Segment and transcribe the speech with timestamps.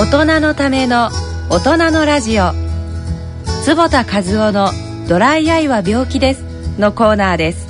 [0.00, 1.10] 大人のための
[1.50, 2.54] 大人のラジオ。
[3.66, 4.70] 坪田和夫の
[5.06, 6.42] ドライアイは病気です。
[6.78, 7.68] のコーナーです。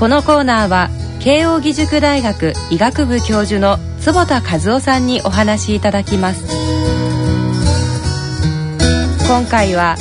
[0.00, 0.90] このコーナーは
[1.20, 6.42] 慶應義塾大学医学部教授の坪田和夫さんにお話しいただきます。
[9.28, 9.94] 今回は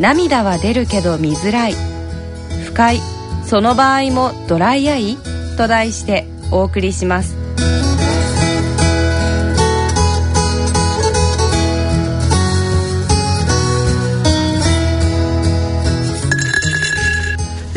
[0.00, 1.74] 涙は出るけど見づらい
[2.64, 2.98] 不快
[3.46, 5.18] その場合もドライアイ？
[5.56, 7.37] と題してお送りします。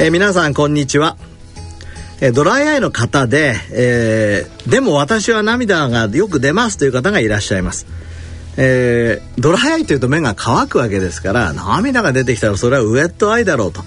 [0.01, 1.15] えー、皆さんこんにちは、
[2.21, 7.85] え、ドライアイの方で、えー、でも私は涙がよく出ますという方がいらっしゃいます、
[8.57, 13.83] えー、ドライアイというと目が乾くわけですから涙が出てきたらそれはウエットアイだろうと、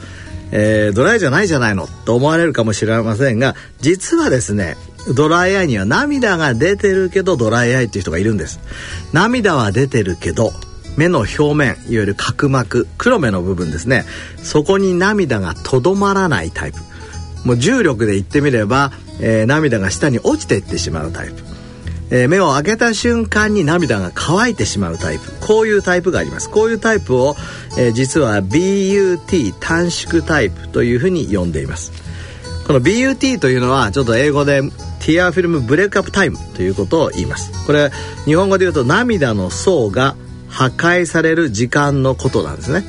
[0.52, 4.77] えー、ドライじゃないじゃないのと思われるかもしれませんが実はですね
[5.16, 8.58] ドライアイには涙が出てるけどドライアイっていう人がいるんです。
[9.12, 10.53] 涙は出てるけど
[10.97, 14.05] 目の表面いわゆる角膜黒目の部分ですね。
[14.42, 16.78] そこに涙がとどまらないタイプ。
[17.45, 21.34] もう重力で言ってみれば、えー、涙が下に落ちていってしまうタイプ、
[22.11, 25.31] えー、目を開けた瞬間に涙が乾いてしまうタイプ。
[25.47, 26.48] こういうタイプがあります。
[26.50, 27.37] こういうタイプを、
[27.77, 31.92] えー、実は BUT 短縮タイプというふうに呼んでいます。
[32.67, 34.62] この BUT というのはちょっと英語で
[35.00, 37.67] ティアフィルムブレイクアップタイムということを言います。
[37.67, 37.91] これ
[38.25, 40.17] 日本語で言うと涙の層が
[40.55, 42.84] 破壊される時間のことなんですね。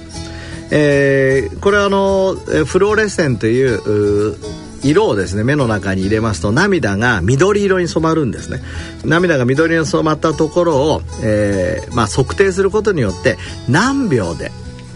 [0.71, 2.35] えー、これはあの
[2.65, 4.35] フローレッセンという
[4.83, 8.61] 色をですね目の中に入れますと涙が緑色に染まるんですね
[9.03, 13.37] 涙が緑色に染まったところを、えー、まあ、測定することによって
[13.69, 14.51] 何秒で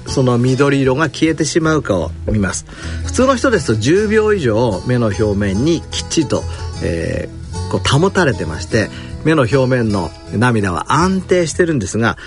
[0.08, 2.66] その緑色が消えてしまうかを見ます
[3.06, 6.44] 普通の人ですと10秒以上目の表面にきっちりと、
[6.84, 8.90] えー、こう保たれてまして
[9.24, 12.18] 目の表面の涙は安定してるんですが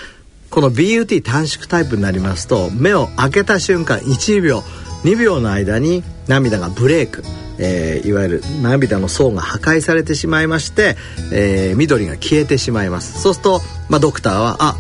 [0.53, 4.59] この BUT 短縮タイプになりますと目を開けた瞬間1秒
[5.03, 7.25] 2秒の間に涙がブレイク、
[7.59, 10.97] えー、いわゆる涙の層が破壊されてしまいまして、
[11.33, 13.23] えー、緑が消えてしまいます。
[13.23, 14.77] そうすると、まあ、ドクターはあ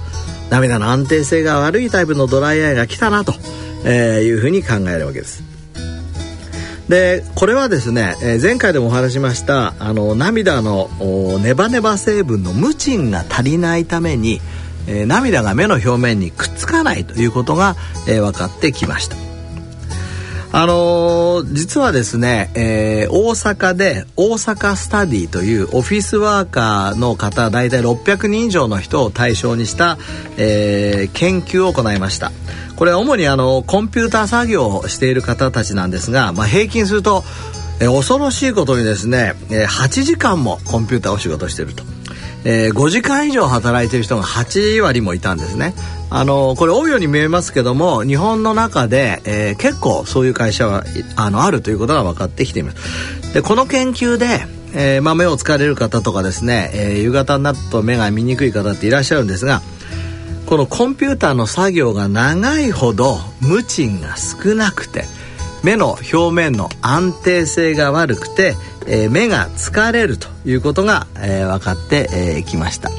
[0.50, 3.32] 涙の安定性が悪いタイプのドライアイが来たなと、
[3.86, 5.42] えー、いうふうに考えるわけです。
[6.88, 10.90] でこれはですね、えー、前回でもお話しましたあの涙の
[11.42, 14.42] ネバネバ成分のムチンが足りないために
[14.86, 17.76] えー、涙が目の表面にくっつかないということが、
[18.08, 19.16] えー、分かってきました。
[20.54, 29.96] あのー、実はですね、えー、大阪で大阪スタディというオフィスワーカーの方大体600人以上の人を対象にした、
[30.36, 32.32] えー、研究を行いました
[32.76, 37.22] これは主にあのコンピューター作業をしている方たちなんですが、まあ、平均すると、
[37.82, 41.82] え、恐ろしいことにですね、え、8時間もコンピューターお仕事してると。
[42.44, 45.74] えー、5時間以上働いてる人が8割もいたんですね。
[46.10, 50.84] あのこれ多いように見えますけども日本の中で、えー、結構そういう会社は
[51.16, 53.32] あのあるということが分かってきています。
[53.32, 54.40] でこの研究で、
[54.74, 59.62] えーまあ、目を疲れる方とかですね、えー、夕方になると目が見にくい方っていらっしゃるんですが
[60.46, 65.04] このコンピューターの作業が長いほど無賃が少なくて
[65.62, 68.54] 目の表面の安定性が悪くて
[68.86, 72.08] えー、目が疲れるということが、えー、分かって
[72.46, 72.90] き、えー、ました。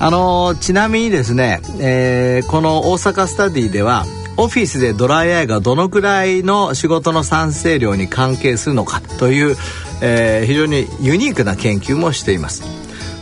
[0.00, 4.06] あのちなみにですね、えこの大阪スタディでは
[4.36, 9.56] オフィスでドライアイがどのくらいの仕事の産生量に関係するのかという、
[10.00, 12.62] え非常にユニークな研究もしています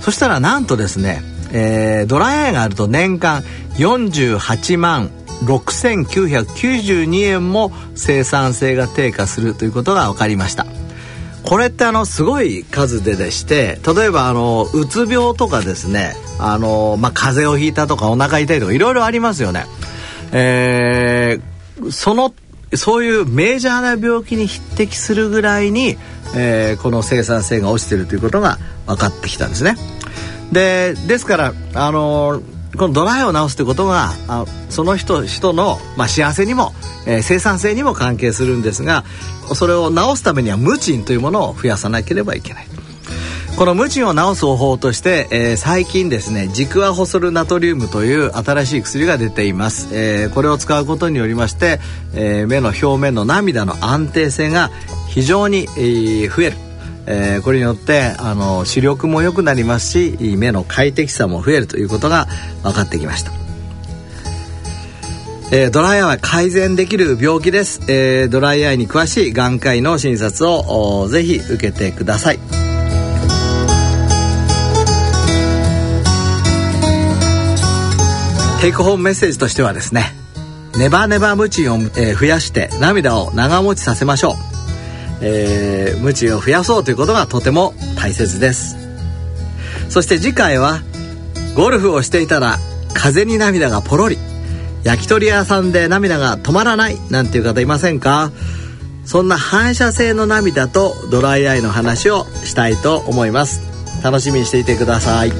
[0.02, 3.42] そしたらなんとですね、えドライアイがあると年間
[3.78, 5.10] 48万
[5.44, 10.66] 6992円も生産性が低下するということが分かりました
[11.44, 19.64] これってあのすごい数ででして例えばあのうつ病とかですねあの、まあ、風邪をひいたとかお腹痛いとかいろいろありますよね。
[20.32, 22.34] えー、その
[22.74, 25.96] そういうメジャーな病気に匹敵するぐらいに、
[26.34, 29.76] えー、この生産性が落ちてるということが分かってきたんですね。
[30.50, 32.42] でですからあの
[32.76, 36.72] このドライを治すということがあその人人の、まあ、幸せにも、
[37.06, 39.04] えー、生産性にも関係するんですが
[39.54, 42.66] それを治すためには無賃というものを増やさなければいけない。
[43.56, 51.80] この無賃を治す方法として、えー、最近ですねジクアホソルナトリウムという新しい薬が出ています、えー、これを使うことによりまして、
[52.12, 54.68] えー、目の表面の涙の安定性が
[55.08, 56.65] 非常に、えー、増える。
[57.06, 62.26] えー、これによってあの視力も良くなりますし目の快適さも増えるということが
[62.62, 63.32] 分かってきました、
[65.56, 72.38] えー、ドライアイは改善できる病気です、えー、ドライアイに詳しい眼科医の診察をぜひ受けてください。
[78.60, 80.12] テイクホームメッセージとしてはですね
[80.76, 84.34] ネバネバムチンを、え増やして涙を長持ちさせましょう、
[85.20, 88.76] えー、ムチンを増やそうということがとても大切です。
[89.88, 90.80] そして次回は
[91.54, 92.58] ゴルフをしていたら
[92.94, 94.18] 風に涙がポロリ。
[94.84, 98.30] 焼き鳥屋さんで涙が止まらないなんていう方いませんか？
[99.04, 103.62] そんな反射性の涙とドライアイの話をしたいと思います。
[104.04, 105.32] 楽しみにしていてください。